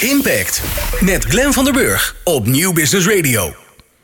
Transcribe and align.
Impact 0.00 0.62
met 1.00 1.24
Glenn 1.24 1.52
van 1.52 1.64
der 1.64 1.72
Burg 1.72 2.16
op 2.24 2.46
Nieuw 2.46 2.72
Business 2.72 3.08
Radio. 3.08 3.52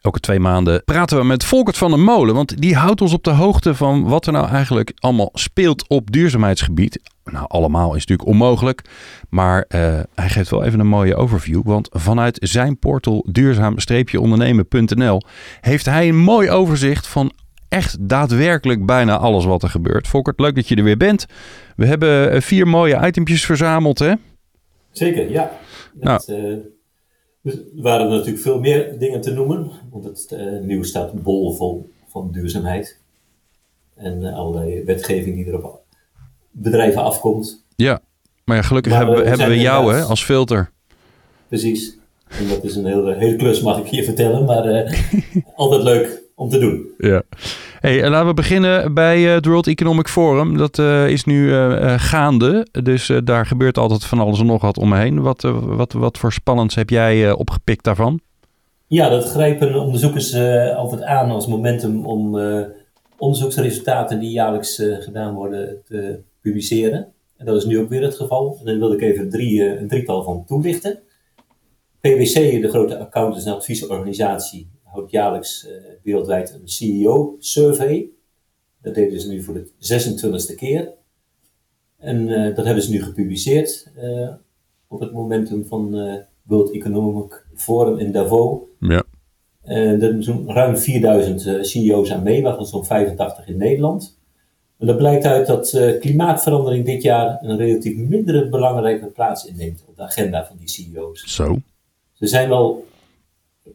Elke 0.00 0.20
twee 0.20 0.40
maanden 0.40 0.84
praten 0.84 1.18
we 1.18 1.24
met 1.24 1.44
Volkert 1.44 1.76
van 1.76 1.90
der 1.90 1.98
Molen. 1.98 2.34
Want 2.34 2.60
die 2.60 2.76
houdt 2.76 3.00
ons 3.00 3.12
op 3.12 3.24
de 3.24 3.30
hoogte 3.30 3.74
van 3.74 4.02
wat 4.02 4.26
er 4.26 4.32
nou 4.32 4.48
eigenlijk 4.48 4.92
allemaal 4.98 5.30
speelt 5.32 5.88
op 5.88 6.10
duurzaamheidsgebied. 6.10 7.00
Nou, 7.24 7.44
allemaal 7.48 7.88
is 7.94 8.06
natuurlijk 8.06 8.28
onmogelijk. 8.28 8.82
Maar 9.28 9.64
uh, 9.68 10.00
hij 10.14 10.28
geeft 10.28 10.50
wel 10.50 10.64
even 10.64 10.80
een 10.80 10.86
mooie 10.86 11.16
overview. 11.16 11.60
Want 11.64 11.88
vanuit 11.92 12.38
zijn 12.40 12.78
portal 12.78 13.26
duurzaam-ondernemen.nl 13.30 15.22
heeft 15.60 15.84
hij 15.84 16.08
een 16.08 16.18
mooi 16.18 16.50
overzicht 16.50 17.06
van 17.06 17.32
echt 17.68 17.96
daadwerkelijk 18.00 18.86
bijna 18.86 19.16
alles 19.16 19.44
wat 19.44 19.62
er 19.62 19.70
gebeurt. 19.70 20.08
Volkert, 20.08 20.40
leuk 20.40 20.54
dat 20.54 20.68
je 20.68 20.76
er 20.76 20.84
weer 20.84 20.96
bent. 20.96 21.26
We 21.76 21.86
hebben 21.86 22.30
eh, 22.30 22.40
vier 22.40 22.68
mooie 22.68 23.06
itempjes 23.06 23.44
verzameld, 23.44 23.98
hè? 23.98 24.12
Zeker, 24.96 25.30
ja. 25.30 25.58
Nou. 25.92 26.20
uh, 26.28 26.52
er 27.42 27.62
waren 27.74 28.08
natuurlijk 28.08 28.38
veel 28.38 28.60
meer 28.60 28.98
dingen 28.98 29.20
te 29.20 29.32
noemen. 29.32 29.70
Want 29.90 30.04
het 30.04 30.28
uh, 30.32 30.60
nieuws 30.60 30.88
staat 30.88 31.22
bolvol 31.22 31.88
van 32.08 32.30
duurzaamheid. 32.32 33.00
En 33.94 34.24
allerlei 34.24 34.84
wetgeving 34.84 35.36
die 35.36 35.46
er 35.46 35.64
op 35.64 35.80
bedrijven 36.50 37.02
afkomt. 37.02 37.64
Ja, 37.76 38.00
maar 38.44 38.56
ja, 38.56 38.62
gelukkig 38.62 38.92
hebben, 38.92 39.16
we, 39.16 39.28
hebben 39.28 39.48
we 39.48 39.60
jou 39.60 39.94
hè, 39.94 40.02
als 40.02 40.24
filter. 40.24 40.70
Precies. 41.48 41.98
En 42.28 42.48
dat 42.48 42.64
is 42.64 42.76
een 42.76 42.86
hele, 42.86 43.14
hele 43.14 43.36
klus, 43.36 43.62
mag 43.62 43.78
ik 43.78 43.86
je 43.86 44.04
vertellen. 44.04 44.44
Maar 44.44 44.96
altijd 45.54 45.82
leuk 45.82 46.22
om 46.34 46.48
te 46.48 46.58
doen. 46.58 46.86
Ja. 46.98 47.22
Hey, 47.86 48.02
eh, 48.02 48.10
laten 48.10 48.28
we 48.28 48.34
beginnen 48.34 48.94
bij 48.94 49.22
uh, 49.22 49.32
het 49.32 49.46
World 49.46 49.66
Economic 49.66 50.08
Forum. 50.08 50.56
Dat 50.56 50.78
uh, 50.78 51.08
is 51.08 51.24
nu 51.24 51.52
gaande, 51.96 52.66
dus 52.82 53.12
daar 53.24 53.46
gebeurt 53.46 53.78
altijd 53.78 54.04
van 54.04 54.18
alles 54.18 54.40
en 54.40 54.46
nog 54.46 54.62
wat 54.62 54.78
omheen. 54.78 55.20
Wat, 55.20 55.42
wat, 55.62 55.92
wat 55.92 56.18
voor 56.18 56.32
spannends 56.32 56.74
heb 56.74 56.90
jij 56.90 57.32
opgepikt 57.32 57.84
daarvan? 57.84 58.20
Ja, 58.86 59.08
dat 59.08 59.24
grijpen 59.24 59.74
onderzoekers 59.74 60.34
altijd 60.74 61.02
aan 61.02 61.30
als 61.30 61.46
momentum 61.46 62.06
om 62.06 62.40
onderzoeksresultaten 63.18 64.18
die 64.20 64.30
jaarlijks 64.30 64.82
gedaan 65.00 65.34
worden 65.34 65.82
te 65.84 66.20
publiceren. 66.40 67.06
En 67.36 67.46
dat 67.46 67.56
is 67.56 67.64
nu 67.64 67.78
ook 67.78 67.88
weer 67.88 68.02
het 68.02 68.16
geval. 68.16 68.56
En 68.58 68.64
daar 68.64 68.78
wil 68.78 68.92
ik 68.92 69.00
even 69.00 69.30
drie, 69.30 69.78
een 69.78 69.88
drietal 69.88 70.22
van 70.22 70.44
toelichten. 70.46 70.98
PwC, 72.00 72.34
de 72.62 72.68
grote 72.68 72.98
accountants- 72.98 73.46
en 73.46 73.54
adviesorganisatie, 73.54 74.68
houdt 74.96 75.10
jaarlijks 75.10 75.66
uh, 75.66 75.72
wereldwijd 76.02 76.54
een 76.54 76.68
CEO-survey. 76.68 78.08
Dat 78.82 78.94
deden 78.94 79.20
ze 79.20 79.28
nu 79.28 79.42
voor 79.42 79.54
de 79.54 79.70
26e 80.52 80.54
keer. 80.54 80.92
En 81.98 82.28
uh, 82.28 82.54
dat 82.54 82.64
hebben 82.64 82.82
ze 82.82 82.90
nu 82.90 83.02
gepubliceerd 83.02 83.92
uh, 83.98 84.28
op 84.88 85.00
het 85.00 85.12
momentum 85.12 85.64
van 85.66 85.90
World 86.42 86.70
Economic 86.70 87.46
Forum 87.54 87.98
in 87.98 88.12
Davos. 88.12 88.60
Ja. 88.80 89.04
er 89.62 90.24
doen 90.24 90.50
ruim 90.50 90.76
4000 90.76 91.66
CEO's 91.66 92.10
aan 92.12 92.22
mee, 92.22 92.42
waarvan 92.42 92.66
zo'n 92.66 92.84
85 92.84 93.48
in 93.48 93.56
Nederland. 93.56 94.18
En 94.78 94.86
dat 94.86 94.96
blijkt 94.96 95.24
uit 95.24 95.46
dat 95.46 95.96
klimaatverandering 96.00 96.84
dit 96.84 97.02
jaar 97.02 97.38
een 97.42 97.56
relatief 97.56 97.96
mindere 97.96 98.48
belangrijke 98.48 99.06
plaats 99.06 99.46
inneemt 99.46 99.84
op 99.86 99.96
de 99.96 100.02
agenda 100.02 100.46
van 100.46 100.56
die 100.56 100.68
CEO's. 100.68 101.34
Zo. 101.34 101.56
Ze 102.12 102.26
zijn 102.26 102.48
wel 102.48 102.86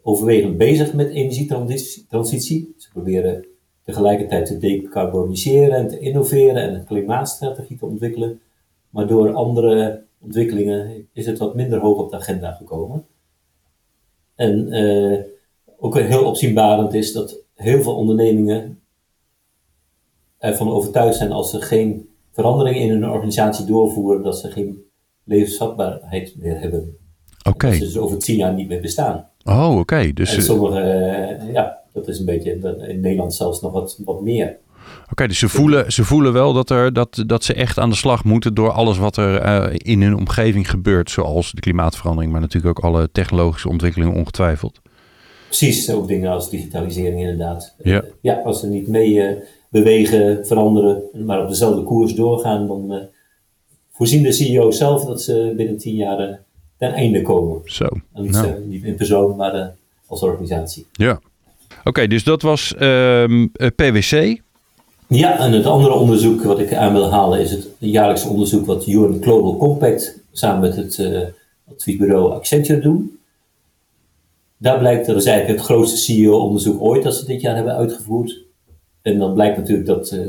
overwegend 0.02 0.58
bezig 0.58 0.94
met 0.94 1.10
energietransitie. 1.10 2.74
Ze 2.78 2.90
proberen 2.92 3.46
tegelijkertijd 3.84 4.46
te 4.46 4.58
decarboniseren 4.58 5.76
en 5.76 5.88
te 5.88 6.00
innoveren 6.00 6.56
en 6.56 6.74
een 6.74 6.86
klimaatstrategie 6.86 7.78
te 7.78 7.86
ontwikkelen. 7.86 8.42
Maar 8.90 9.08
door 9.08 9.34
andere 9.34 10.04
ontwikkelingen 10.20 11.08
is 11.14 11.26
het 11.26 11.38
wat 11.38 11.56
minder 11.56 11.80
hoog 11.80 11.98
op 11.98 12.10
de 12.10 12.16
agenda 12.16 12.52
gekomen. 12.52 13.06
En 14.36 14.74
uh, 14.74 15.20
ook 15.78 16.00
heel 16.00 16.26
opzienbarend 16.26 16.94
is 16.94 17.14
dat 17.14 17.38
heel 17.54 17.82
veel 17.82 17.96
ondernemingen 17.96 18.80
ervan 20.38 20.70
overtuigd 20.70 21.18
zijn 21.18 21.32
als 21.32 21.50
ze 21.50 21.62
geen 21.62 22.10
veranderingen 22.32 22.82
in 22.82 22.90
hun 22.90 23.10
organisatie 23.10 23.66
doorvoeren, 23.66 24.24
dat 24.24 24.38
ze 24.38 24.52
geen 24.52 24.84
levensvatbaarheid 25.24 26.36
meer 26.38 26.60
hebben. 26.60 26.98
Oké. 27.40 27.50
Okay. 27.50 27.74
Ze 27.74 27.80
dus 27.80 27.98
over 27.98 28.20
tien 28.20 28.38
jaar 28.38 28.54
niet 28.54 28.68
meer 28.68 28.82
bestaan. 28.82 29.31
Oh, 29.44 29.78
oké. 29.78 30.14
Dus... 30.14 30.36
En 30.36 30.42
sommige, 30.42 30.80
uh, 30.80 31.54
ja, 31.54 31.78
dat 31.94 32.08
is 32.08 32.20
een 32.20 32.26
beetje, 32.26 32.78
in 32.88 33.00
Nederland 33.00 33.34
zelfs 33.34 33.62
nog 33.62 33.72
wat, 33.72 34.00
wat 34.06 34.22
meer. 34.22 34.58
Oké, 35.12 35.28
dus 35.28 35.40
ze 35.40 35.50
voelen, 35.50 35.92
ze 35.92 36.04
voelen 36.04 36.34
wel 36.34 36.54
dat, 36.54 36.70
er, 36.70 36.94
dat, 36.94 37.24
dat 37.28 37.44
ze 37.44 37.54
echt 37.54 37.80
aan 37.80 37.90
de 37.90 37.96
slag 37.96 38.24
moeten 38.24 38.54
door 38.54 38.72
alles 38.72 38.98
wat 38.98 39.18
er 39.18 39.46
uh, 39.46 39.76
in 39.78 40.02
hun 40.02 40.16
omgeving 40.16 40.70
gebeurt. 40.70 41.12
Zoals 41.12 41.52
de 41.52 41.62
klimaatverandering, 41.62 42.32
maar 42.32 42.42
natuurlijk 42.42 42.78
ook 42.78 42.86
alle 42.86 43.10
technologische 43.12 43.70
ontwikkelingen 43.70 44.16
ongetwijfeld. 44.16 44.80
Precies, 45.46 45.92
ook 45.92 46.08
dingen 46.08 46.32
als 46.32 46.50
digitalisering 46.50 47.20
inderdaad. 47.20 47.76
Ja, 47.84 48.04
uh, 48.04 48.10
ja 48.22 48.42
als 48.44 48.60
ze 48.60 48.68
niet 48.68 48.88
mee 48.88 49.36
bewegen, 49.70 50.46
veranderen, 50.46 51.04
maar 51.26 51.42
op 51.42 51.48
dezelfde 51.48 51.84
koers 51.84 52.16
doorgaan, 52.16 52.68
dan 52.68 53.08
voorzien 53.92 54.24
de 54.24 54.32
CEO 54.32 54.72
zelf 54.72 55.06
dat 55.06 55.22
ze 55.22 55.54
binnen 55.56 55.78
tien 55.78 55.96
jaar 55.96 56.44
ten 56.82 56.94
einde 56.94 57.22
komen. 57.22 57.62
Zo. 57.66 57.88
niet, 58.14 58.32
nou. 58.32 58.48
uh, 58.48 58.54
niet 58.66 58.84
in 58.84 58.96
persoon, 58.96 59.36
maar 59.36 59.56
uh, 59.56 59.66
als 60.08 60.22
organisatie. 60.22 60.88
Ja. 60.92 61.12
Oké, 61.12 61.90
okay, 61.90 62.08
dus 62.08 62.24
dat 62.24 62.42
was 62.42 62.76
ehm, 62.76 63.48
PwC. 63.76 64.42
Ja, 65.08 65.40
en 65.40 65.52
het 65.52 65.66
andere 65.66 65.94
onderzoek 65.94 66.44
wat 66.44 66.60
ik 66.60 66.74
aan 66.74 66.94
wil 66.94 67.12
halen 67.12 67.40
is 67.40 67.52
het 67.52 67.68
jaarlijkse 67.78 68.28
onderzoek 68.28 68.66
wat 68.66 68.88
UN 68.88 69.22
Global 69.22 69.58
Compact 69.58 70.24
samen 70.32 70.62
met 70.62 70.76
het 70.76 70.98
uh, 70.98 71.22
adviesbureau 71.70 72.32
Accenture 72.32 72.80
doen. 72.80 73.20
Daar 74.58 74.80
blijkt, 74.80 75.06
dat 75.06 75.16
is 75.16 75.26
eigenlijk 75.26 75.58
het 75.60 75.68
grootste 75.68 75.98
CEO-onderzoek 75.98 76.82
ooit 76.82 77.04
dat 77.04 77.16
ze 77.16 77.26
dit 77.26 77.42
jaar 77.42 77.56
hebben 77.56 77.76
uitgevoerd. 77.76 78.44
En 79.02 79.18
dan 79.18 79.34
blijkt 79.34 79.58
natuurlijk 79.58 79.88
dat 79.88 80.12
uh, 80.12 80.26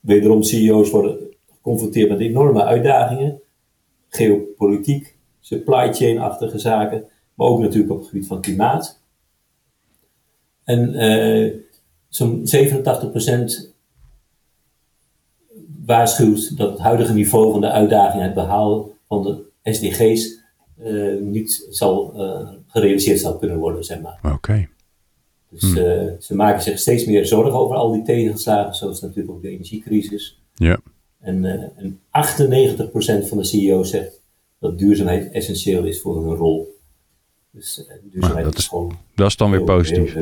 wederom 0.00 0.42
CEO's 0.42 0.90
worden 0.90 1.16
geconfronteerd 1.54 2.08
met 2.08 2.20
enorme 2.20 2.64
uitdagingen. 2.64 3.40
Geopolitiek, 4.08 5.13
supply 5.44 5.92
chain-achtige 5.92 6.58
zaken, 6.58 7.04
maar 7.34 7.46
ook 7.46 7.60
natuurlijk 7.60 7.92
op 7.92 7.98
het 7.98 8.08
gebied 8.08 8.26
van 8.26 8.40
klimaat. 8.40 9.00
En 10.64 10.94
uh, 10.94 11.54
zo'n 12.08 12.46
87% 12.46 13.72
waarschuwt 15.84 16.56
dat 16.56 16.70
het 16.70 16.78
huidige 16.78 17.12
niveau 17.12 17.52
van 17.52 17.60
de 17.60 17.70
uitdaging, 17.70 18.22
het 18.22 18.34
behaal 18.34 18.90
van 19.08 19.22
de 19.22 19.42
SDG's, 19.72 20.42
uh, 20.82 21.20
niet 21.20 21.66
zal, 21.70 22.12
uh, 22.16 22.48
gerealiseerd 22.66 23.20
zal 23.20 23.36
kunnen 23.36 23.58
worden, 23.58 23.84
zeg 23.84 24.00
maar. 24.00 24.18
Oké. 24.22 24.34
Okay. 24.34 24.68
Dus 25.50 25.62
hmm. 25.62 26.16
ze 26.20 26.34
maken 26.34 26.62
zich 26.62 26.78
steeds 26.78 27.04
meer 27.04 27.26
zorgen 27.26 27.52
over 27.52 27.76
al 27.76 27.92
die 27.92 28.02
tegenslagen, 28.02 28.74
zoals 28.74 29.00
natuurlijk 29.00 29.30
ook 29.30 29.42
de 29.42 29.48
energiecrisis. 29.48 30.40
Ja. 30.54 30.78
En, 31.20 31.44
en 31.76 32.00
98% 32.06 33.28
van 33.28 33.38
de 33.38 33.44
CEO's 33.44 33.90
zegt 33.90 34.22
dat 34.58 34.78
duurzaamheid 34.78 35.32
essentieel 35.32 35.84
is 35.84 36.00
voor 36.00 36.26
hun 36.26 36.36
rol. 36.36 36.74
Dus 37.54 37.86
uh, 37.88 38.12
duurzaamheid 38.12 38.44
dat 38.44 38.58
is, 38.58 38.68
gewoon. 38.68 38.96
Dat 39.14 39.26
is 39.26 39.36
dan 39.36 39.50
weer 39.50 39.64
positief. 39.64 40.16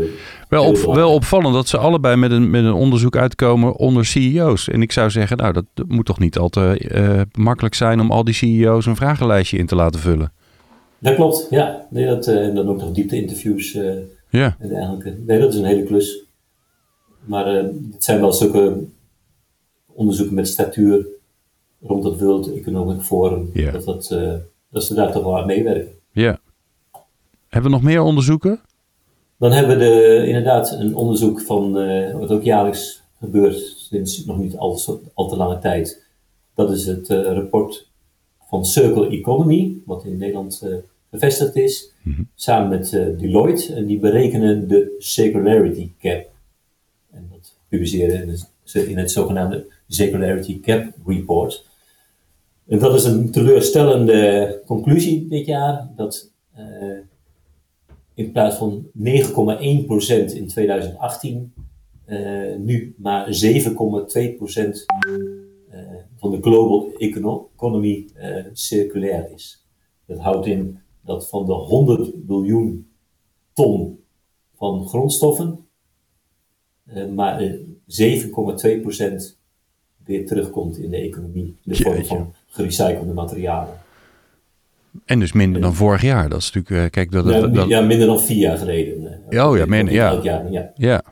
wel, 0.49 0.65
op, 0.65 0.77
wel 0.77 1.13
opvallend 1.13 1.55
dat 1.55 1.69
ze 1.69 1.79
allebei 1.79 2.17
met 2.17 2.31
een, 2.31 2.51
met 2.51 2.65
een 2.65 2.73
onderzoek 2.73 3.17
uitkomen 3.17 3.77
onder 3.77 4.05
CEO's. 4.05 4.69
En 4.69 4.83
ik 4.83 4.93
zou 4.93 5.11
zeggen, 5.11 5.37
nou, 5.37 5.53
dat, 5.53 5.65
moet 5.89 6.07
toch 6.07 6.19
niet 6.19 6.39
al 6.39 6.49
te 6.49 6.89
uh, 6.95 7.21
makkelijk 7.33 7.75
zijn 7.75 8.01
om 8.01 8.11
al 8.11 8.25
die 8.25 8.35
CEO's 8.35 8.87
een 8.87 8.97
vragenlijstje 8.97 9.59
in 9.59 9.67
te 9.67 9.75
laten 9.75 10.01
vullen. 10.01 10.33
Dat 10.99 11.15
klopt, 11.15 11.47
ja. 11.51 11.87
Nee, 11.91 12.07
dat, 12.07 12.29
uh, 12.29 12.47
en 12.47 12.55
dan 12.55 12.69
ook 12.69 12.79
nog 12.79 12.93
diepte-interviews 12.93 13.75
uh, 13.75 13.93
ja. 14.31 14.57
en 14.59 14.69
dergelijke. 14.69 15.17
Nee, 15.27 15.39
dat 15.39 15.53
is 15.53 15.59
een 15.59 15.65
hele 15.65 15.85
klus. 15.85 16.25
Maar 17.25 17.47
het 17.47 18.05
zijn 18.05 18.21
wel 18.21 18.33
zulke 18.33 18.85
onderzoeken 19.87 20.35
met 20.35 20.49
statuur 20.49 21.07
rond 21.83 22.05
het 22.05 22.21
World 22.21 22.53
Economic 22.53 23.01
Forum. 23.01 23.51
Yeah. 23.53 23.73
Dat, 23.73 23.85
dat, 23.85 24.11
uh, 24.13 24.35
dat 24.71 24.85
ze 24.85 24.95
daar 24.95 25.13
toch 25.13 25.23
wel 25.23 25.39
aan 25.39 25.47
meewerken. 25.47 25.93
Ja. 26.13 26.41
Hebben 27.49 27.71
we 27.71 27.77
nog 27.77 27.87
meer 27.87 28.03
onderzoeken? 28.03 28.61
Dan 29.39 29.53
hebben 29.53 29.79
we 29.79 29.85
de, 29.85 30.25
inderdaad 30.27 30.73
een 30.73 30.95
onderzoek 30.95 31.41
van 31.41 31.79
uh, 31.79 32.19
wat 32.19 32.31
ook 32.31 32.43
jaarlijks 32.43 33.03
gebeurt 33.19 33.75
sinds 33.77 34.25
nog 34.25 34.39
niet 34.39 34.57
al, 34.57 34.81
al 35.15 35.29
te 35.29 35.37
lange 35.37 35.59
tijd. 35.59 36.05
Dat 36.55 36.71
is 36.71 36.87
het 36.87 37.11
uh, 37.11 37.23
rapport 37.23 37.91
van 38.49 38.67
Circle 38.67 39.09
Economy, 39.09 39.77
wat 39.85 40.05
in 40.05 40.17
Nederland 40.17 40.67
gevestigd 41.11 41.57
is, 41.57 41.93
mm 42.03 42.15
-hmm. 42.15 42.29
samen 42.35 42.69
met 42.69 42.91
Deloitte. 42.91 43.75
En 43.75 43.87
die 43.87 43.99
berekenen 43.99 44.69
de 44.69 44.97
circularity 44.99 45.91
cap. 46.01 46.27
En 47.11 47.29
dat 47.33 47.55
publiceren 47.69 48.39
ze 48.63 48.91
in 48.91 48.99
het 48.99 49.11
zogenaamde 49.11 49.67
Circularity 49.89 50.61
Cap 50.61 50.93
Report. 51.07 51.71
En 52.73 52.79
dat 52.79 52.95
is 52.95 53.05
een 53.05 53.31
teleurstellende 53.31 54.63
conclusie 54.67 55.29
dit 55.29 55.47
jaar, 55.47 55.91
dat 55.97 56.33
uh, 56.59 56.99
in 58.15 58.33
plaats 58.33 58.57
van 58.57 58.87
9,1% 58.99 59.05
in 60.35 60.47
2018, 60.49 61.55
uh, 62.07 62.57
nu 62.57 62.95
maar 62.99 63.27
7,2% 63.27 63.31
uh, 63.33 63.95
van 66.17 66.31
de 66.31 66.39
global 66.41 66.93
economy 66.97 68.07
circulair 68.53 69.31
is. 69.35 69.67
Dat 70.07 70.19
houdt 70.19 70.47
in 70.47 70.79
dat 71.05 71.29
van 71.29 71.47
de 71.47 71.53
100 71.53 72.27
biljoen 72.27 72.91
ton 73.53 74.05
van 74.55 74.89
grondstoffen, 74.89 75.67
maar 77.15 77.51
7,2% 77.87 79.42
weer 80.05 80.27
terugkomt 80.27 80.79
in 80.79 80.91
de 80.91 80.97
economie. 80.97 81.57
In 81.65 81.73
de 81.73 81.75
vorm 81.75 82.05
van 82.05 82.35
gerecyclede 82.49 83.13
materialen. 83.13 83.81
En 85.05 85.19
dus 85.19 85.33
minder 85.33 85.61
dan 85.61 85.75
vorig 85.75 86.03
jaar. 86.03 86.29
Dat 86.29 86.39
is 86.39 86.53
natuurlijk, 86.53 86.85
uh, 86.85 86.91
kijk, 86.91 87.13
dat, 87.13 87.25
ja, 87.29 87.47
dat, 87.47 87.69
ja, 87.69 87.81
minder 87.81 88.07
dan 88.07 88.21
vier 88.21 88.39
jaar 88.39 88.59
geleden. 88.59 89.21
Uh, 89.31 89.49
oh 89.49 89.57
ja, 89.57 89.67
minder, 89.67 89.95
ja. 89.95 90.21
Jaar, 90.23 90.51
ja. 90.51 90.73
ja. 90.75 91.03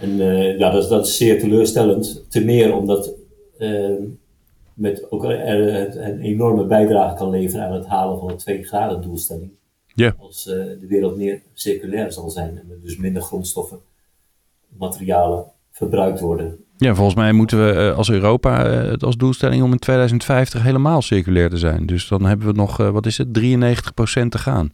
En 0.00 0.10
uh, 0.10 0.58
ja, 0.58 0.70
dat, 0.70 0.88
dat 0.88 1.06
is 1.06 1.16
zeer 1.16 1.40
teleurstellend. 1.40 2.24
Ten 2.28 2.44
meer 2.44 2.74
omdat 2.74 3.14
met 4.74 5.10
ook 5.10 5.24
een, 5.24 6.06
een 6.06 6.20
enorme 6.20 6.64
bijdrage 6.64 7.16
kan 7.16 7.30
leveren 7.30 7.66
aan 7.66 7.72
het 7.72 7.86
halen 7.86 8.18
van 8.18 8.28
de 8.28 8.34
2 8.34 8.64
graden 8.64 9.02
doelstelling. 9.02 9.50
Ja. 9.94 10.14
Als 10.18 10.44
de 10.44 10.86
wereld 10.88 11.16
meer 11.16 11.42
circulair 11.52 12.12
zal 12.12 12.30
zijn 12.30 12.58
en 12.58 12.70
er 12.70 12.80
dus 12.82 12.96
minder 12.96 13.22
grondstoffen, 13.22 13.78
materialen 14.68 15.44
verbruikt 15.70 16.20
worden. 16.20 16.61
Ja, 16.82 16.94
volgens 16.94 17.16
mij 17.16 17.32
moeten 17.32 17.66
we 17.66 17.72
uh, 17.72 17.96
als 17.96 18.10
Europa 18.10 18.66
uh, 18.66 18.90
het 18.90 19.04
als 19.04 19.16
doelstelling 19.16 19.62
om 19.62 19.72
in 19.72 19.78
2050 19.78 20.62
helemaal 20.62 21.02
circulair 21.02 21.50
te 21.50 21.56
zijn. 21.56 21.86
Dus 21.86 22.08
dan 22.08 22.24
hebben 22.24 22.46
we 22.46 22.52
nog, 22.52 22.80
uh, 22.80 22.90
wat 22.90 23.06
is 23.06 23.18
het, 23.18 23.28
93% 23.28 24.28
te 24.28 24.38
gaan. 24.38 24.72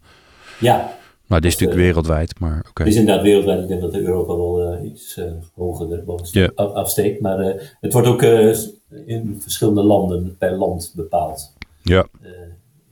Ja. 0.61 0.97
Maar 1.27 1.41
dit 1.41 1.53
is 1.53 1.59
natuurlijk 1.59 1.87
wereldwijd, 1.87 2.41
maar 2.41 2.59
oké. 2.59 2.69
Okay. 2.69 2.87
Het 2.87 2.95
is 2.95 3.01
inderdaad 3.01 3.25
wereldwijd. 3.25 3.63
Ik 3.63 3.69
denk 3.69 3.81
dat 3.81 3.95
Europa 3.95 4.37
wel 4.37 4.85
iets 4.85 5.21
hoger 5.55 6.03
yeah. 6.31 6.51
afsteekt. 6.55 7.21
Maar 7.21 7.39
het 7.81 7.93
wordt 7.93 8.09
ook 8.09 8.23
in 9.07 9.37
verschillende 9.41 9.83
landen 9.83 10.37
per 10.39 10.53
land 10.53 10.93
bepaald. 10.97 11.53
Ja. 11.83 12.07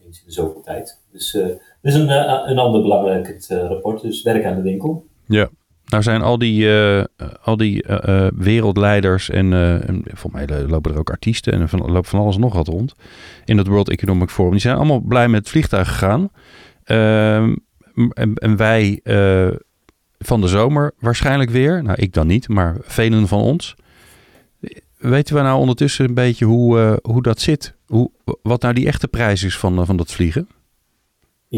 eens 0.06 0.19
in 0.19 0.26
de 0.26 0.32
zoveel 0.32 0.60
tijd. 0.64 1.00
Dus 1.12 1.32
het 1.32 1.60
is 1.82 1.94
een, 1.94 2.10
een 2.50 2.58
ander 2.58 2.82
belangrijk 2.82 3.44
rapport. 3.48 4.02
Dus 4.02 4.22
werk 4.22 4.44
aan 4.44 4.56
de 4.56 4.62
winkel. 4.62 5.04
Ja. 5.26 5.48
Nou 5.86 6.02
zijn 6.02 6.22
al 6.22 6.38
die, 6.38 6.64
uh, 6.64 7.04
al 7.42 7.56
die 7.56 7.84
uh, 7.88 8.26
wereldleiders 8.34 9.30
en, 9.30 9.52
en 9.86 10.02
volgens 10.04 10.46
mij 10.46 10.66
lopen 10.66 10.92
er 10.92 10.98
ook 10.98 11.10
artiesten 11.10 11.52
en 11.52 11.68
van, 11.68 11.90
loopt 11.90 12.08
van 12.08 12.20
alles 12.20 12.36
nog 12.36 12.54
wat 12.54 12.68
rond 12.68 12.94
in 13.44 13.58
het 13.58 13.66
World 13.66 13.90
Economic 13.90 14.30
Forum. 14.30 14.50
Die 14.50 14.60
zijn 14.60 14.76
allemaal 14.76 15.00
blij 15.00 15.28
met 15.28 15.40
het 15.40 15.48
vliegtuig 15.48 15.88
gegaan. 15.88 16.30
Ehm, 16.84 17.54
en, 18.12 18.34
en, 18.34 18.56
wij 18.56 19.00
van 20.18 20.40
de 20.40 20.48
zomer 20.48 20.94
waarschijnlijk 20.98 21.50
weer. 21.50 21.82
Nou, 21.82 21.96
ik 22.00 22.12
dan 22.12 22.26
niet, 22.26 22.48
maar 22.48 22.76
velen 22.80 23.28
van 23.28 23.40
ons. 23.40 23.74
Weten 24.98 25.34
we 25.34 25.42
nou 25.42 25.58
ondertussen 25.58 26.04
een 26.04 26.14
beetje 26.14 26.44
hoe, 26.44 27.00
hoe 27.02 27.22
dat 27.22 27.40
zit? 27.40 27.74
Hoe, 27.86 28.10
wat 28.42 28.62
nou 28.62 28.74
die 28.74 28.86
echte 28.86 29.08
prijs 29.08 29.42
is 29.42 29.58
van, 29.58 29.86
van 29.86 29.96
dat 29.96 30.12
vliegen? 30.12 30.48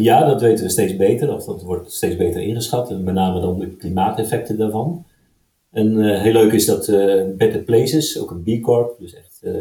Ja, 0.02 0.24
dat 0.24 0.40
weten 0.40 0.64
we 0.64 0.70
steeds 0.70 0.96
beter, 0.96 1.34
of 1.34 1.44
dat 1.44 1.62
wordt 1.62 1.92
steeds 1.92 2.16
beter 2.16 2.42
ingeschat, 2.42 2.90
en 2.90 3.02
met 3.02 3.14
name 3.14 3.40
dan 3.40 3.58
de 3.58 3.68
klimaateffecten 3.68 4.58
daarvan. 4.58 5.04
En 5.70 5.96
uh, 5.96 6.20
heel 6.20 6.32
leuk 6.32 6.52
is 6.52 6.66
dat 6.66 6.88
uh, 6.88 7.24
Better 7.36 7.62
Places, 7.62 8.18
ook 8.18 8.30
een 8.30 8.42
B 8.42 8.62
Corp, 8.62 8.98
dus 8.98 9.14
echt 9.14 9.40
uh, 9.42 9.54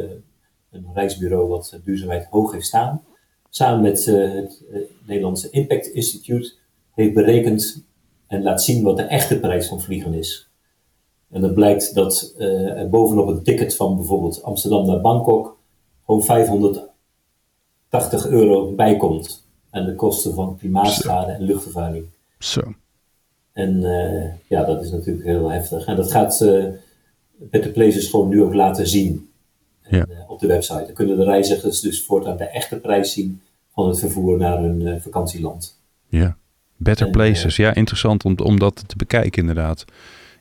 een 0.72 0.88
reisbureau 0.94 1.48
wat 1.48 1.80
duurzaamheid 1.84 2.28
hoog 2.30 2.51
heeft 2.51 2.66
staan, 2.66 3.04
samen 3.50 3.81
met 3.81 4.06
het 4.06 4.63
Nederlandse 5.06 5.50
Impact 5.50 5.88
Institute 5.88 6.54
heeft 6.94 7.13
berekend 7.13 7.86
en 8.28 8.44
laat 8.44 8.63
zien 8.63 8.84
wat 8.84 8.98
de 8.98 9.04
echte 9.04 9.39
prijs 9.39 9.68
van 9.68 9.81
vliegen 9.81 10.13
is. 10.13 10.50
En 11.30 11.42
dan 11.42 11.54
blijkt 11.54 11.94
dat 11.94 12.34
er 12.38 12.89
bovenop 12.89 13.28
een 13.28 13.44
ticket 13.44 13.75
van 13.75 13.95
bijvoorbeeld 13.95 14.44
Amsterdam 14.44 14.86
naar 14.86 15.01
Bangkok 15.01 15.57
gewoon 16.06 16.24
580 16.24 18.28
euro 18.28 18.72
bijkomt 18.72 19.46
aan 19.77 19.85
de 19.85 19.95
kosten 19.95 20.33
van 20.33 20.57
klimaatschade 20.59 21.31
en 21.31 21.41
luchtvervuiling. 21.41 22.06
Zo. 22.39 22.62
En 23.53 23.81
uh, 23.81 24.24
ja, 24.47 24.63
dat 24.63 24.83
is 24.83 24.91
natuurlijk 24.91 25.25
heel 25.25 25.50
heftig. 25.50 25.85
En 25.85 25.95
dat 25.95 26.12
gaat 26.12 26.41
uh, 26.41 26.65
Better 27.38 27.71
Places 27.71 28.07
gewoon 28.07 28.29
nu 28.29 28.44
ook 28.44 28.53
laten 28.53 28.88
zien 28.88 29.29
ja. 29.89 30.06
uh, 30.09 30.29
op 30.29 30.39
de 30.39 30.47
website. 30.47 30.83
Dan 30.85 30.94
kunnen 30.94 31.18
de 31.18 31.24
reizigers 31.24 31.79
dus 31.79 32.03
voortaan 32.03 32.38
de 32.38 32.44
echte 32.44 32.75
prijs 32.75 33.13
zien 33.13 33.41
van 33.74 33.88
het 33.88 34.00
vervoer 34.00 34.38
naar 34.38 34.59
hun 34.59 35.01
vakantieland. 35.01 35.79
Ja, 36.07 36.38
Better 36.75 37.06
en, 37.06 37.12
Places. 37.12 37.56
ja, 37.56 37.75
interessant 37.75 38.25
om, 38.25 38.38
om 38.44 38.59
dat 38.59 38.83
te 38.88 38.95
bekijken 38.95 39.41
inderdaad. 39.41 39.85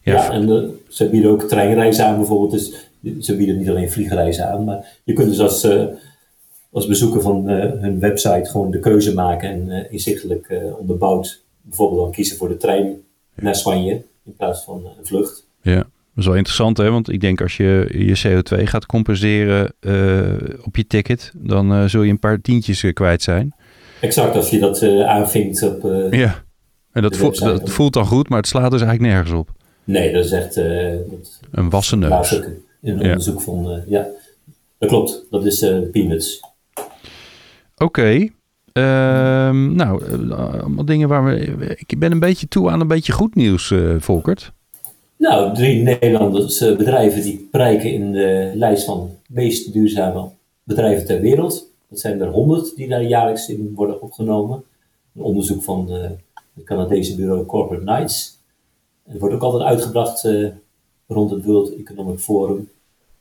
Ja, 0.02 0.12
ja 0.14 0.30
en 0.30 0.74
ze 0.88 1.08
bieden 1.08 1.30
ook 1.30 1.42
treinreizen 1.42 2.06
aan 2.06 2.16
bijvoorbeeld. 2.16 2.50
Dus 2.50 2.88
ze 3.26 3.36
bieden 3.36 3.58
niet 3.58 3.68
alleen 3.68 3.90
vliegreizen 3.90 4.50
aan, 4.50 4.64
maar 4.64 4.98
je 5.04 5.12
kunt 5.12 5.28
dus 5.28 5.40
als 5.40 5.66
als 6.76 6.86
bezoeker 6.86 7.20
van 7.20 7.50
uh, 7.50 7.72
hun 7.80 8.00
website 8.00 8.50
gewoon 8.50 8.70
de 8.70 8.78
keuze 8.78 9.14
maken 9.14 9.48
en 9.48 9.68
uh, 9.68 9.92
inzichtelijk 9.92 10.48
uh, 10.48 10.78
onderbouwd 10.78 11.42
bijvoorbeeld 11.60 12.00
dan 12.00 12.10
kiezen 12.10 12.36
voor 12.36 12.48
de 12.48 12.56
trein 12.56 12.96
naar 13.34 13.54
Spanje 13.54 14.02
in 14.24 14.34
plaats 14.36 14.64
van 14.64 14.84
een 14.98 15.06
vlucht. 15.06 15.46
Ja, 15.62 15.76
dat 15.76 15.86
is 16.16 16.26
wel 16.26 16.34
interessant 16.34 16.76
hè, 16.76 16.90
want 16.90 17.12
ik 17.12 17.20
denk 17.20 17.40
als 17.40 17.56
je 17.56 17.88
je 17.92 18.42
CO2 18.42 18.62
gaat 18.62 18.86
compenseren 18.86 19.64
op 20.64 20.76
je 20.76 20.86
ticket, 20.86 21.32
dan 21.36 21.90
zul 21.90 22.02
je 22.02 22.10
een 22.10 22.18
paar 22.18 22.40
tientjes 22.40 22.92
kwijt 22.92 23.22
zijn. 23.22 23.54
Exact, 24.00 24.36
als 24.36 24.50
je 24.50 24.58
dat 24.58 24.82
aanvinkt 25.04 25.62
op 25.62 25.82
Ja, 26.10 26.44
en 26.92 27.02
dat, 27.02 27.16
voelt, 27.16 27.38
dat 27.38 27.70
voelt 27.70 27.92
dan 27.92 28.06
goed, 28.06 28.28
maar 28.28 28.38
het 28.38 28.48
slaat 28.48 28.70
dus 28.70 28.82
eigenlijk 28.82 29.12
nergens 29.12 29.38
op. 29.38 29.50
Nee, 29.84 30.12
dat 30.12 30.24
is 30.24 30.30
echt... 30.30 30.54
Dat, 30.54 31.40
een 31.50 31.70
wassen 31.70 31.98
neus. 31.98 32.40
Een 32.82 33.00
onderzoek 33.00 33.38
ja. 33.38 33.44
van, 33.44 33.82
ja, 33.86 34.06
dat 34.78 34.88
klopt, 34.88 35.26
dat 35.30 35.46
is 35.46 35.58
peanuts. 35.92 36.45
Oké. 37.76 38.28
Uh, 38.72 39.50
nou, 39.50 40.04
allemaal 40.30 40.84
dingen 40.84 41.08
waar 41.08 41.24
we. 41.24 41.76
Ik 41.86 41.98
ben 41.98 42.12
een 42.12 42.20
beetje 42.20 42.48
toe 42.48 42.70
aan 42.70 42.80
een 42.80 42.88
beetje 42.88 43.12
goed 43.12 43.34
nieuws, 43.34 43.70
uh, 43.70 43.94
Volkert. 43.98 44.52
Nou, 45.16 45.54
drie 45.54 45.82
Nederlandse 45.82 46.74
bedrijven 46.76 47.22
die 47.22 47.48
prijken 47.50 47.92
in 47.92 48.12
de 48.12 48.52
lijst 48.54 48.84
van 48.84 49.10
meest 49.28 49.72
duurzame 49.72 50.28
bedrijven 50.62 51.06
ter 51.06 51.20
wereld. 51.20 51.70
Dat 51.88 52.00
zijn 52.00 52.20
er 52.20 52.28
honderd 52.28 52.76
die 52.76 52.88
daar 52.88 53.02
jaarlijks 53.02 53.48
in 53.48 53.72
worden 53.74 54.02
opgenomen. 54.02 54.64
Een 55.14 55.22
onderzoek 55.22 55.62
van 55.62 55.90
het 55.90 56.64
Canadese 56.64 57.14
bureau 57.14 57.46
Corporate 57.46 57.84
Knights. 57.84 58.38
Het 59.08 59.20
wordt 59.20 59.34
ook 59.34 59.42
altijd 59.42 59.62
uitgebracht 59.62 60.28
rond 61.06 61.30
het 61.30 61.44
World 61.44 61.76
Economic 61.76 62.18
Forum. 62.18 62.68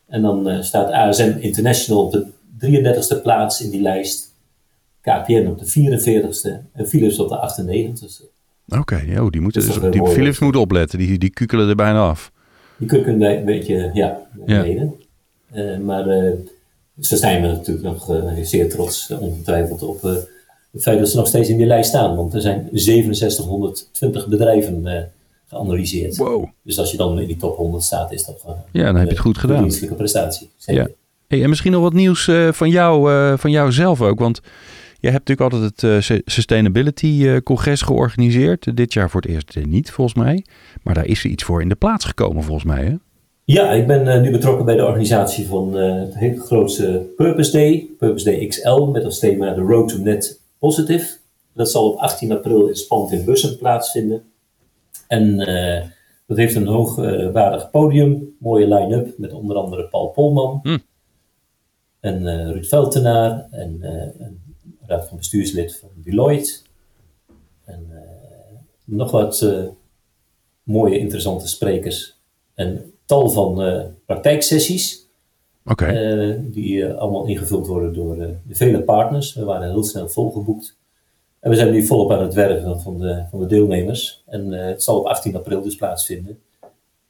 En 0.08 0.22
dan 0.22 0.64
staat 0.64 0.92
ASM 0.92 1.38
International 1.40 2.06
op 2.06 2.12
de 2.12 2.26
33ste 2.60 3.22
plaats 3.22 3.62
in 3.62 3.70
die 3.70 3.82
lijst. 3.82 4.34
KPN 5.06 5.48
op 5.48 5.60
de 5.60 5.66
44ste 5.66 6.72
en 6.74 6.88
Philips 6.88 7.20
op 7.20 7.30
de 7.30 7.36
98ste. 7.36 8.34
Oké, 8.68 8.80
okay, 8.80 9.18
oh, 9.18 9.30
die, 9.30 9.42
moeten 9.42 9.66
dus, 9.66 9.92
die 9.92 10.08
Philips 10.08 10.40
moeten 10.40 10.62
opletten, 10.62 11.00
die, 11.00 11.18
die 11.18 11.30
kukelen 11.30 11.70
er 11.70 11.76
bijna 11.76 12.08
af. 12.08 12.32
Die 12.78 12.88
kukelen 12.88 13.22
een 13.22 13.46
beetje, 13.46 13.92
ja, 13.94 14.20
beneden. 14.46 14.96
Ja. 15.52 15.74
Uh, 15.74 15.80
maar 15.80 16.08
uh, 16.08 16.32
ze 17.00 17.18
zijn 17.18 17.44
er 17.44 17.52
natuurlijk 17.52 17.86
nog 17.86 18.10
uh, 18.10 18.24
zeer 18.42 18.70
trots, 18.70 19.12
ongetwijfeld, 19.20 19.84
op 19.84 20.02
het 20.02 20.82
feit 20.82 21.00
dat 21.00 21.10
ze 21.10 21.18
nog 21.18 21.28
steeds 21.28 21.50
in 21.50 21.58
die 21.58 21.66
lijst 21.66 21.90
staan. 21.90 22.16
Want 22.16 22.34
er 22.34 22.42
zijn 22.42 22.70
6720 22.72 24.28
bedrijven 24.28 25.10
geanalyseerd. 25.48 26.18
Wow. 26.18 26.46
Dus 26.64 26.80
als 26.80 26.92
je 26.92 26.98
dan 26.98 27.20
in 27.20 27.28
die 27.28 27.38
top 27.38 27.58
100 27.58 27.84
staat, 27.84 28.12
is 28.12 28.26
dat 28.26 28.40
gewoon 28.42 28.58
ja, 28.72 28.86
dan 28.86 28.96
heb 28.96 29.04
je 29.04 29.10
het 29.10 29.20
goed 29.20 29.38
gedaan. 29.38 29.64
Een 29.64 29.96
prestatie. 29.96 30.50
Zeker. 30.58 30.84
Ja. 30.84 30.90
Hey, 31.28 31.44
en 31.44 31.50
misschien 31.50 31.72
nog 31.72 31.82
wat 31.82 31.94
nieuws 31.94 32.30
van 32.52 32.70
jou, 32.70 33.10
van 33.38 33.52
jou 33.52 33.72
zelf 33.72 34.02
ook, 34.02 34.20
want... 34.20 34.42
Je 35.06 35.12
hebt 35.12 35.28
natuurlijk 35.28 35.54
altijd 35.54 35.82
het 35.82 36.12
uh, 36.12 36.20
Sustainability 36.26 37.40
Congres 37.40 37.82
georganiseerd. 37.82 38.78
Dit 38.78 38.94
jaar 38.94 39.10
voor 39.10 39.22
het 39.22 39.30
eerst 39.30 39.66
niet, 39.66 39.92
volgens 39.92 40.18
mij. 40.18 40.46
Maar 40.84 40.94
daar 40.94 41.06
is 41.06 41.24
er 41.24 41.30
iets 41.30 41.44
voor 41.44 41.62
in 41.62 41.70
de 41.70 41.76
plaats 41.76 42.06
gekomen, 42.06 42.44
volgens 42.44 42.66
mij. 42.66 42.86
Hè? 42.86 42.96
Ja, 43.44 43.72
ik 43.72 43.88
ben 43.88 44.08
uh, 44.08 44.22
nu 44.22 44.32
betrokken 44.32 44.66
bij 44.66 44.76
de 44.76 44.86
organisatie 44.86 45.48
van 45.48 45.74
het 45.74 46.18
hele 46.18 46.40
grootste 46.40 47.14
Purpose 47.16 47.52
Day. 47.52 47.90
Purpose 47.98 48.26
Day 48.26 48.48
XL, 48.48 48.82
met 48.82 49.06
als 49.06 49.20
thema 49.20 49.54
The 49.54 49.62
Road 49.62 49.90
to 49.90 49.98
Net 49.98 50.42
Positive. 50.60 51.18
Dat 51.54 51.72
zal 51.72 51.92
op 51.92 51.98
18 51.98 52.32
april 52.32 52.68
in 52.68 52.76
Spant 52.76 53.12
in 53.12 53.26
Bussen 53.26 53.58
plaatsvinden. 53.58 54.24
En 55.08 55.38
dat 56.28 56.38
heeft 56.38 56.56
een 56.56 56.68
hoogwaardig 56.68 57.70
podium, 57.70 58.36
mooie 58.40 58.68
line-up 58.68 59.14
met 59.18 59.34
onder 59.34 59.56
andere 59.56 59.88
Paul 59.88 60.08
Polman. 60.08 60.60
Hm. 60.64 60.78
En 62.00 62.52
Ruud 62.52 62.66
Veltenaar 62.66 63.48
en 63.52 63.80
raad 64.88 65.08
van 65.08 65.18
bestuurslid 65.18 65.76
van 65.76 65.90
Deloitte. 65.96 66.60
En 67.66 67.88
uh, 67.92 68.00
nog 68.84 69.12
wat 69.12 69.42
uh, 69.42 69.64
mooie, 70.64 70.98
interessante 71.00 71.48
sprekers. 71.48 72.18
En 72.54 72.94
tal 73.06 73.30
van 73.30 73.68
uh, 73.68 73.84
praktijksessies. 74.06 75.04
Okay. 75.68 76.52
die 76.52 76.88
allemaal 76.88 77.26
ingevuld 77.26 77.68
worden 77.68 77.94
door 77.94 78.16
de 78.18 78.38
vele 78.50 78.82
partners. 78.82 79.34
We 79.34 79.44
waren 79.44 79.70
heel 79.70 79.84
snel 79.84 80.10
volgeboekt. 80.10 80.78
En 81.40 81.50
we 81.50 81.56
zijn 81.56 81.72
nu 81.72 81.86
volop 81.86 82.12
aan 82.12 82.22
het 82.22 82.34
werken 82.34 82.82
van 82.82 83.00
de, 83.00 83.24
van 83.30 83.40
de 83.40 83.46
deelnemers. 83.46 84.24
En 84.26 84.52
het 84.52 84.84
zal 84.84 85.00
op 85.00 85.06
18 85.06 85.36
april 85.36 85.62
dus 85.62 85.76
plaatsvinden. 85.76 86.40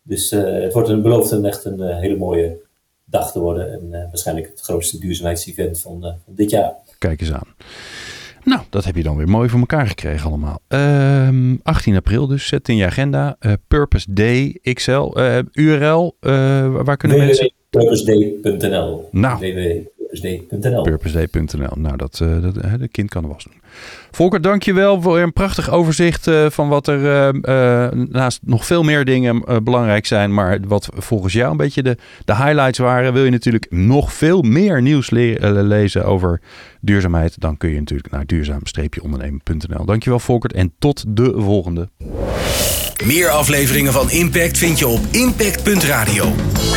Dus 0.02 0.30
het 0.30 0.74
wordt 0.74 0.90
een 0.90 1.02
beloofd 1.02 1.32
en 1.32 1.46
echt 1.46 1.66
een 1.66 1.82
hele 1.82 2.18
mooie 2.18 2.58
dag 3.06 3.32
te 3.32 3.40
worden. 3.40 3.72
En 3.72 3.90
waarschijnlijk 3.90 4.48
het 4.48 4.62
grootste 4.62 5.00
duurzaamheidsevent 5.00 5.80
van, 5.80 6.02
van 6.02 6.36
dit 6.36 6.50
jaar. 6.50 6.76
Kijk 6.98 7.22
eens 7.22 7.34
aan. 7.34 7.54
Nou, 8.44 8.62
dat 8.70 8.86
heb 8.86 8.96
je 8.96 9.04
dan 9.04 9.18
weer 9.18 9.30
mooi 9.30 9.50
voor 9.50 9.60
elkaar 9.60 9.88
gekregen 9.88 10.28
allemaal. 10.28 10.60
Ehm 10.68 11.56
18 11.64 11.96
april 11.96 12.28
dus, 12.28 12.48
zet 12.48 12.70
in 12.70 12.76
je 12.76 12.86
agenda. 12.86 13.36
Eh, 13.40 13.54
Purpose 13.68 14.14
Day 14.14 14.60
XL. 14.74 15.12
eh, 15.12 15.38
URL, 15.52 16.18
eh, 16.20 16.32
waar 16.84 16.98
kunnen 16.98 17.18
mensen... 17.18 17.52
www.purposeday.nl 17.70 19.10
Nou. 19.12 19.40
Purposeday.nl. 20.84 21.76
Nou, 21.76 21.98
dat, 21.98 22.20
eh 22.22 22.42
dat 22.42 22.54
de 22.80 22.88
kind 22.92 23.10
kan 23.10 23.28
was 23.28 23.44
doen. 23.44 23.54
Volker, 24.12 24.42
dankjewel 24.42 25.02
voor 25.02 25.20
een 25.20 25.34
prachtig 25.34 25.70
overzicht 25.72 26.28
eh, 26.28 26.50
van 26.50 26.68
wat 26.70 26.88
er 26.88 27.32
eh, 27.42 27.92
naast 27.92 28.40
nog 28.44 28.66
veel 28.66 28.84
meer 28.84 29.06
dingen 29.06 29.64
belangrijk 29.64 30.06
zijn. 30.06 30.34
Maar 30.34 30.60
wat 30.68 30.90
volgens 30.94 31.34
jou 31.34 31.52
een 31.52 31.58
beetje 31.58 31.84
de, 31.84 31.98
de 32.26 32.36
highlights 32.36 32.78
waren. 32.80 33.14
Wil 33.14 33.24
je 33.24 33.32
natuurlijk 33.32 33.68
nog 33.70 34.14
veel 34.14 34.42
meer 34.42 34.82
nieuws 34.82 35.10
le- 35.10 35.62
lezen 35.62 36.06
over 36.06 36.42
duurzaamheid. 36.82 37.40
Dan 37.40 37.58
kun 37.58 37.70
je 37.70 37.80
natuurlijk 37.80 38.12
naar 38.12 38.26
duurzaam-ondernemen.nl. 38.26 39.86
Dankjewel 39.86 40.20
Volkert 40.20 40.54
en 40.54 40.74
tot 40.80 41.04
de 41.08 41.34
volgende. 41.38 41.90
Meer 43.04 43.30
afleveringen 43.30 43.94
van 43.94 44.10
Impact 44.12 44.58
vind 44.58 44.80
je 44.80 44.88
op 44.88 45.02
impact.radio. 45.12 46.26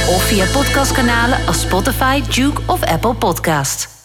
Of 0.08 0.22
via 0.22 0.44
podcastkanalen 0.52 1.46
als 1.46 1.60
Spotify, 1.60 2.22
Duke 2.34 2.60
of 2.66 2.82
Apple 2.82 3.14
Podcast. 3.14 3.97